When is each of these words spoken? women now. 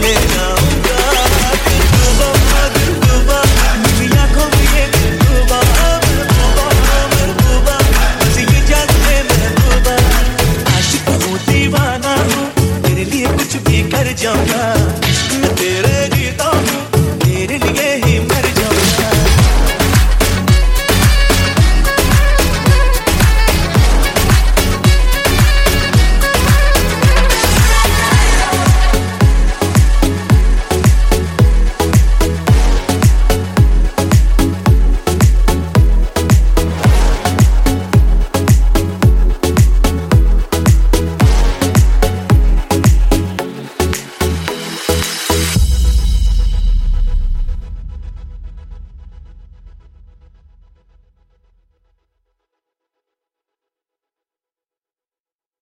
women 0.00 0.28
now. 0.28 0.59